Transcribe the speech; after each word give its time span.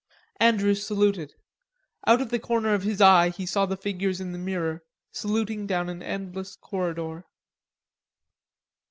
Andrews 0.39 0.83
saluted. 0.83 1.35
Out 2.07 2.21
of 2.21 2.31
the 2.31 2.39
corner 2.39 2.73
of 2.73 2.81
his 2.81 3.01
eye 3.01 3.29
he 3.29 3.45
saw 3.45 3.67
the 3.67 3.77
figures 3.77 4.19
in 4.19 4.31
the 4.31 4.39
mirror, 4.39 4.83
saluting 5.11 5.67
down 5.67 5.89
an 5.89 6.01
endless 6.01 6.55
corridor. 6.55 7.25